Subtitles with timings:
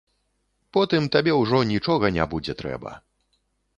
[0.77, 2.91] Потым табе ўжо нічога не будзе трэба.